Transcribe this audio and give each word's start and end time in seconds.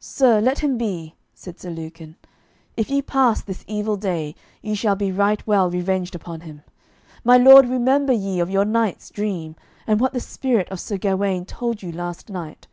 "Sir, 0.00 0.40
let 0.40 0.58
him 0.58 0.76
be," 0.76 1.14
said 1.32 1.60
Sir 1.60 1.70
Lucan. 1.70 2.16
"If 2.76 2.90
ye 2.90 3.00
pass 3.00 3.42
this 3.42 3.62
evil 3.68 3.96
day, 3.96 4.34
ye 4.60 4.74
shall 4.74 4.96
be 4.96 5.12
right 5.12 5.46
well 5.46 5.70
revenged 5.70 6.16
upon 6.16 6.40
him. 6.40 6.62
My 7.22 7.36
lord 7.36 7.68
remember 7.68 8.12
ye 8.12 8.40
of 8.40 8.50
your 8.50 8.64
night's 8.64 9.08
dream, 9.08 9.54
and 9.86 10.00
what 10.00 10.12
the 10.12 10.18
spirit 10.18 10.68
of 10.72 10.80
Sir 10.80 10.98
Gawaine 10.98 11.44
told 11.44 11.80
you 11.80 11.92
last 11.92 12.28
night. 12.28 12.66